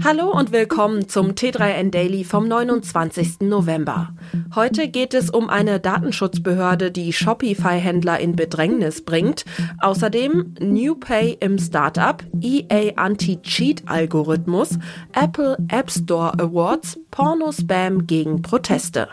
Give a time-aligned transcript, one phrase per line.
[0.00, 3.40] Hallo und willkommen zum T3N Daily vom 29.
[3.42, 4.14] November.
[4.54, 9.44] Heute geht es um eine Datenschutzbehörde, die Shopify-Händler in Bedrängnis bringt.
[9.80, 14.78] Außerdem New Pay im Startup, EA Anti-Cheat-Algorithmus,
[15.12, 19.08] Apple App Store Awards, Pornospam gegen Proteste.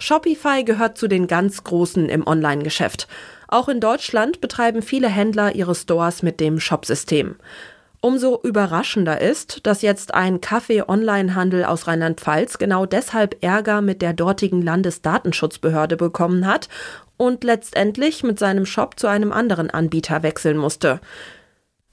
[0.00, 3.06] Shopify gehört zu den ganz Großen im Online-Geschäft.
[3.48, 7.36] Auch in Deutschland betreiben viele Händler ihre Stores mit dem Shopsystem.
[8.00, 14.62] Umso überraschender ist, dass jetzt ein Kaffee-Online-Handel aus Rheinland-Pfalz genau deshalb Ärger mit der dortigen
[14.62, 16.70] Landesdatenschutzbehörde bekommen hat
[17.18, 21.00] und letztendlich mit seinem Shop zu einem anderen Anbieter wechseln musste.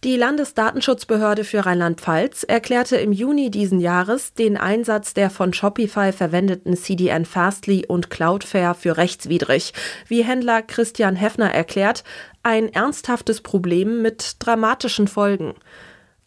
[0.03, 6.77] Die Landesdatenschutzbehörde für Rheinland-Pfalz erklärte im Juni diesen Jahres den Einsatz der von Shopify verwendeten
[6.77, 9.73] CDN Fastly und Cloudflare für rechtswidrig.
[10.07, 12.03] Wie Händler Christian Heffner erklärt,
[12.43, 15.55] ein ernsthaftes Problem mit dramatischen Folgen.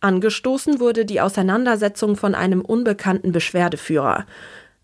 [0.01, 4.27] Angestoßen wurde die Auseinandersetzung von einem unbekannten Beschwerdeführer.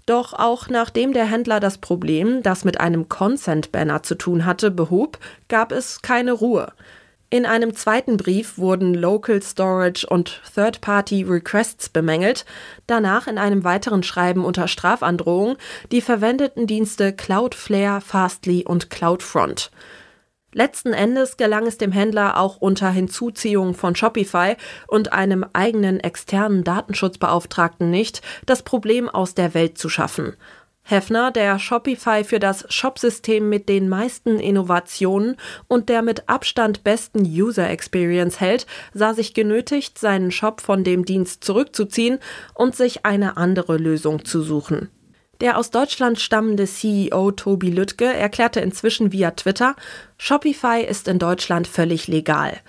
[0.07, 5.19] Doch auch nachdem der Händler das Problem, das mit einem Consent-Banner zu tun hatte, behob,
[5.49, 6.73] gab es keine Ruhe.
[7.29, 12.45] In einem zweiten Brief wurden Local Storage und Third-Party Requests bemängelt,
[12.87, 15.57] danach in einem weiteren Schreiben unter Strafandrohung
[15.91, 19.73] die verwendeten Dienste Cloudflare, Fastly und Cloudfront.
[20.53, 24.55] Letzten Endes gelang es dem Händler auch unter Hinzuziehung von Shopify
[24.87, 30.37] und einem eigenen externen Datenschutzbeauftragten nicht, das Problem aus der Welt zu schaffen.
[30.89, 37.23] Heffner, der Shopify für das Shopsystem mit den meisten Innovationen und der mit Abstand besten
[37.23, 42.21] User Experience hält, sah sich genötigt, seinen Shop von dem Dienst zurückzuziehen
[42.55, 44.89] und sich eine andere Lösung zu suchen.
[45.41, 49.75] Der aus Deutschland stammende CEO Tobi Lüttke erklärte inzwischen via Twitter,
[50.19, 52.61] Shopify ist in Deutschland völlig legal.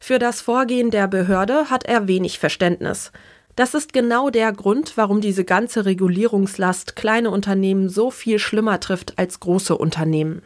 [0.00, 3.12] Für das Vorgehen der Behörde hat er wenig Verständnis.
[3.56, 9.18] Das ist genau der Grund, warum diese ganze Regulierungslast kleine Unternehmen so viel schlimmer trifft
[9.18, 10.42] als große Unternehmen.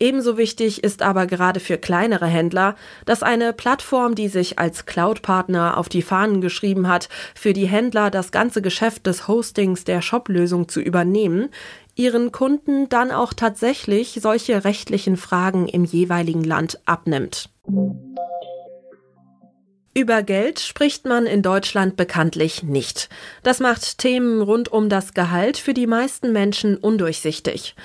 [0.00, 5.76] Ebenso wichtig ist aber gerade für kleinere Händler, dass eine Plattform, die sich als Cloud-Partner
[5.76, 10.68] auf die Fahnen geschrieben hat, für die Händler das ganze Geschäft des Hostings der Shop-Lösung
[10.68, 11.50] zu übernehmen,
[11.94, 17.50] ihren Kunden dann auch tatsächlich solche rechtlichen Fragen im jeweiligen Land abnimmt.
[19.96, 23.08] Über Geld spricht man in Deutschland bekanntlich nicht.
[23.44, 27.76] Das macht Themen rund um das Gehalt für die meisten Menschen undurchsichtig.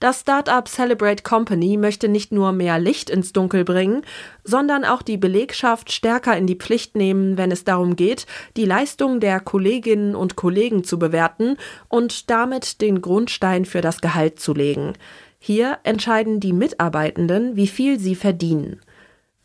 [0.00, 4.02] Das Startup Celebrate Company möchte nicht nur mehr Licht ins Dunkel bringen,
[4.44, 8.24] sondern auch die Belegschaft stärker in die Pflicht nehmen, wenn es darum geht,
[8.56, 11.58] die Leistung der Kolleginnen und Kollegen zu bewerten
[11.88, 14.94] und damit den Grundstein für das Gehalt zu legen.
[15.38, 18.80] Hier entscheiden die Mitarbeitenden, wie viel sie verdienen.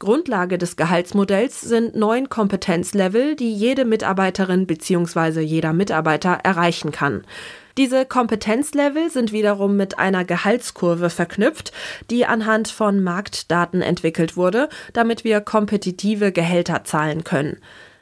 [0.04, 5.40] Grundlage des Gehaltsmodells sind neun Kompetenzlevel, die jede Mitarbeiterin bzw.
[5.40, 7.24] jeder Mitarbeiter erreichen kann.
[7.78, 11.72] Diese Kompetenzlevel sind wiederum mit einer Gehaltskurve verknüpft,
[12.10, 17.58] die anhand von Marktdaten entwickelt wurde, damit wir kompetitive Gehälter zahlen können.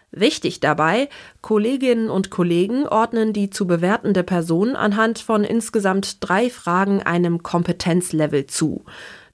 [0.10, 1.08] Wichtig dabei,
[1.42, 8.48] Kolleginnen und Kollegen ordnen die zu bewertende Person anhand von insgesamt drei Fragen einem Kompetenzlevel
[8.48, 8.84] zu.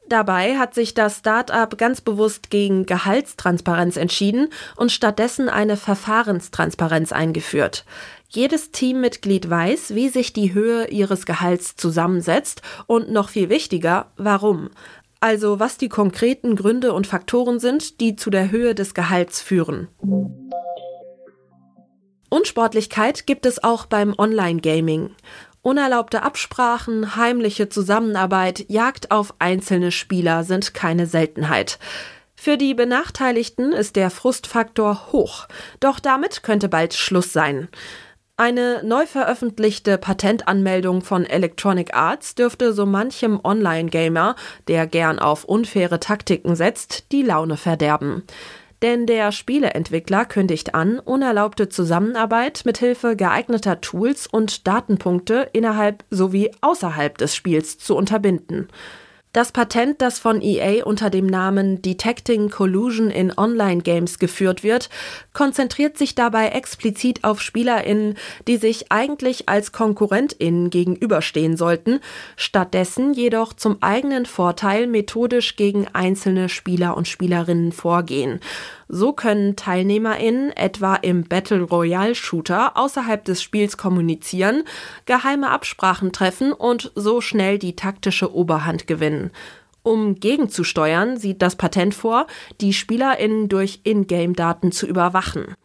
[0.09, 7.83] Dabei hat sich das Start-up ganz bewusst gegen Gehaltstransparenz entschieden und stattdessen eine Verfahrenstransparenz eingeführt.
[8.29, 14.69] Jedes Teammitglied weiß, wie sich die Höhe ihres Gehalts zusammensetzt und noch viel wichtiger, warum.
[15.19, 19.89] Also was die konkreten Gründe und Faktoren sind, die zu der Höhe des Gehalts führen.
[22.29, 25.11] Unsportlichkeit gibt es auch beim Online-Gaming.
[25.67, 31.77] Unerlaubte Absprachen, heimliche Zusammenarbeit, Jagd auf einzelne Spieler sind keine Seltenheit.
[32.35, 35.49] Für die Benachteiligten ist der Frustfaktor hoch,
[35.81, 37.67] doch damit könnte bald Schluss sein.
[38.37, 44.37] Eine neu veröffentlichte Patentanmeldung von Electronic Arts dürfte so manchem Online-Gamer,
[44.69, 48.23] der gern auf unfaire Taktiken setzt, die Laune verderben.
[48.81, 57.17] Denn der Spieleentwickler kündigt an, unerlaubte Zusammenarbeit mithilfe geeigneter Tools und Datenpunkte innerhalb sowie außerhalb
[57.17, 58.67] des Spiels zu unterbinden.
[59.37, 64.89] Das Patent, das von EA unter dem Namen Detecting Collusion in Online Games geführt wird,
[65.31, 68.15] konzentriert sich dabei explizit auf Spielerinnen,
[68.47, 71.99] die sich eigentlich als Konkurrentinnen gegenüberstehen sollten,
[72.35, 78.39] stattdessen jedoch zum eigenen Vorteil methodisch gegen einzelne Spieler und Spielerinnen vorgehen.
[78.89, 84.63] So können TeilnehmerInnen etwa im Battle Royale Shooter außerhalb des Spiels kommunizieren,
[85.05, 89.31] geheime Absprachen treffen und so schnell die taktische Oberhand gewinnen.
[89.83, 92.27] Um gegenzusteuern, sieht das Patent vor,
[92.59, 95.55] die SpielerInnen durch Ingame-Daten zu überwachen.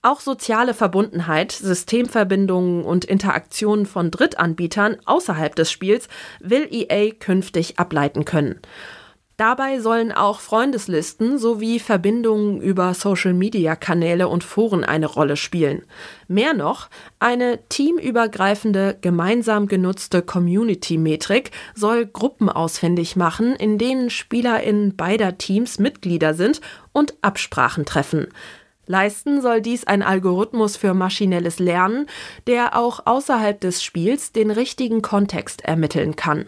[0.00, 6.08] Auch soziale Verbundenheit, Systemverbindungen und Interaktionen von Drittanbietern außerhalb des Spiels
[6.40, 8.60] will EA künftig ableiten können.
[9.38, 15.84] Dabei sollen auch Freundeslisten sowie Verbindungen über Social-Media-Kanäle und Foren eine Rolle spielen.
[16.26, 16.88] Mehr noch,
[17.20, 26.34] eine teamübergreifende, gemeinsam genutzte Community-Metrik soll Gruppen ausfindig machen, in denen SpielerInnen beider Teams Mitglieder
[26.34, 28.26] sind und Absprachen treffen.
[28.86, 32.06] Leisten soll dies ein Algorithmus für maschinelles Lernen,
[32.48, 36.46] der auch außerhalb des Spiels den richtigen Kontext ermitteln kann.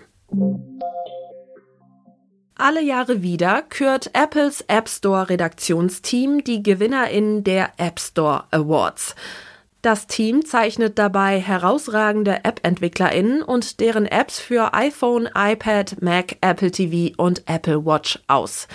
[2.62, 9.14] Alle Jahre wieder kürt Apples App Store Redaktionsteam die GewinnerInnen der App Store Awards.
[9.80, 17.14] Das Team zeichnet dabei herausragende App-EntwicklerInnen und deren Apps für iPhone, iPad, Mac, Apple TV
[17.16, 18.68] und Apple Watch aus.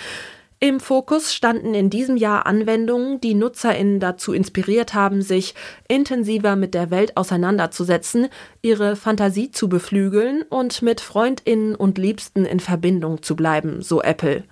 [0.58, 5.54] Im Fokus standen in diesem Jahr Anwendungen, die Nutzerinnen dazu inspiriert haben, sich
[5.86, 8.28] intensiver mit der Welt auseinanderzusetzen,
[8.62, 14.44] ihre Fantasie zu beflügeln und mit Freundinnen und Liebsten in Verbindung zu bleiben, so Apple.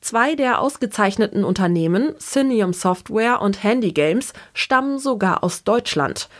[0.00, 6.30] Zwei der ausgezeichneten Unternehmen, Cineum Software und Handy Games, stammen sogar aus Deutschland.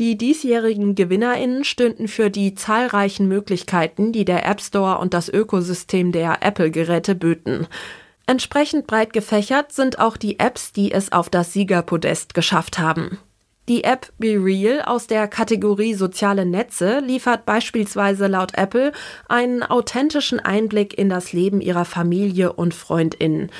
[0.00, 6.12] Die diesjährigen GewinnerInnen stünden für die zahlreichen Möglichkeiten, die der App Store und das Ökosystem
[6.12, 7.66] der Apple-Geräte böten.
[8.28, 13.16] Entsprechend breit gefächert sind auch die Apps, die es auf das Siegerpodest geschafft haben.
[13.70, 18.92] Die App Be Real aus der Kategorie soziale Netze liefert beispielsweise laut Apple
[19.30, 23.50] einen authentischen Einblick in das Leben ihrer Familie und Freundinnen.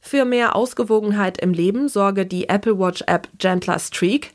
[0.00, 4.32] Für mehr Ausgewogenheit im Leben sorge die Apple Watch App Gentler Streak.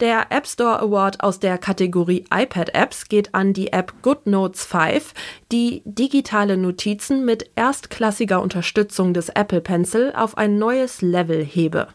[0.00, 5.14] Der App Store Award aus der Kategorie iPad Apps geht an die App GoodNotes 5,
[5.52, 11.88] die digitale Notizen mit erstklassiger Unterstützung des Apple Pencil auf ein neues Level hebe.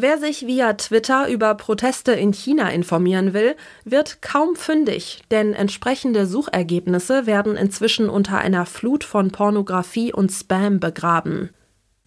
[0.00, 6.26] Wer sich via Twitter über Proteste in China informieren will, wird kaum fündig, denn entsprechende
[6.26, 11.50] Suchergebnisse werden inzwischen unter einer Flut von Pornografie und Spam begraben.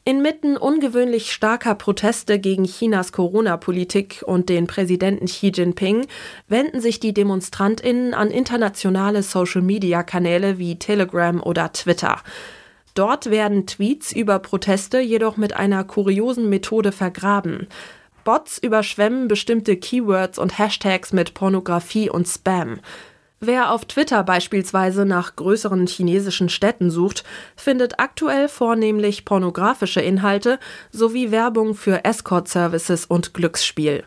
[0.04, 6.08] Inmitten ungewöhnlich starker Proteste gegen Chinas Corona-Politik und den Präsidenten Xi Jinping
[6.48, 12.18] wenden sich die Demonstrantinnen an internationale Social-Media-Kanäle wie Telegram oder Twitter.
[12.96, 17.68] Dort werden Tweets über Proteste jedoch mit einer kuriosen Methode vergraben.
[18.24, 22.80] Bots überschwemmen bestimmte Keywords und Hashtags mit Pornografie und Spam.
[23.44, 27.24] Wer auf Twitter beispielsweise nach größeren chinesischen Städten sucht,
[27.56, 30.60] findet aktuell vornehmlich pornografische Inhalte
[30.92, 34.04] sowie Werbung für Escort-Services und Glücksspiel.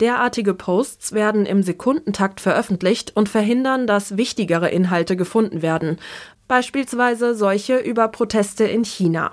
[0.00, 5.98] Derartige Posts werden im Sekundentakt veröffentlicht und verhindern, dass wichtigere Inhalte gefunden werden,
[6.48, 9.32] beispielsweise solche über Proteste in China.